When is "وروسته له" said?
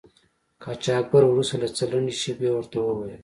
1.27-1.67